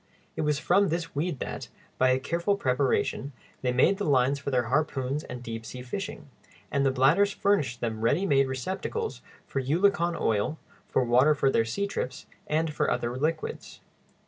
It 0.35 0.41
was 0.41 0.57
from 0.57 0.87
this 0.89 1.13
weed 1.13 1.37
that, 1.41 1.69
by 1.99 2.09
a 2.09 2.19
careful 2.19 2.55
preparation, 2.57 3.33
they 3.61 3.71
made 3.71 3.99
the 3.99 4.03
lines 4.03 4.39
for 4.39 4.49
their 4.49 4.63
harpoons 4.63 5.23
and 5.25 5.43
deep 5.43 5.63
sea 5.63 5.83
fishing; 5.83 6.27
and 6.71 6.83
the 6.83 6.89
bladders 6.89 7.31
furnished 7.33 7.81
them 7.81 8.01
ready 8.01 8.25
made 8.25 8.47
receptacles 8.47 9.21
for 9.45 9.59
eulachon 9.61 10.19
oil, 10.19 10.57
for 10.87 11.03
water 11.03 11.35
for 11.35 11.51
their 11.51 11.65
seatrips, 11.65 12.25
and 12.47 12.73
for 12.73 12.89
other 12.89 13.15
liquids. 13.15 13.81